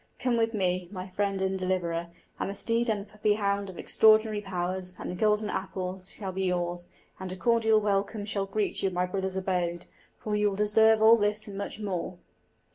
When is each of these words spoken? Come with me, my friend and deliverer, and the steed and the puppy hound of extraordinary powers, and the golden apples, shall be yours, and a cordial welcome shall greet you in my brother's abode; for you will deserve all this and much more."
Come 0.17 0.35
with 0.35 0.55
me, 0.55 0.87
my 0.91 1.07
friend 1.09 1.43
and 1.43 1.59
deliverer, 1.59 2.07
and 2.39 2.49
the 2.49 2.55
steed 2.55 2.89
and 2.89 3.01
the 3.01 3.05
puppy 3.11 3.35
hound 3.35 3.69
of 3.69 3.77
extraordinary 3.77 4.41
powers, 4.41 4.95
and 4.99 5.11
the 5.11 5.15
golden 5.15 5.47
apples, 5.51 6.11
shall 6.13 6.31
be 6.31 6.45
yours, 6.45 6.89
and 7.19 7.31
a 7.31 7.35
cordial 7.35 7.79
welcome 7.79 8.25
shall 8.25 8.47
greet 8.47 8.81
you 8.81 8.87
in 8.89 8.95
my 8.95 9.05
brother's 9.05 9.35
abode; 9.35 9.85
for 10.17 10.35
you 10.35 10.49
will 10.49 10.55
deserve 10.55 11.03
all 11.03 11.17
this 11.17 11.45
and 11.47 11.55
much 11.55 11.79
more." 11.79 12.17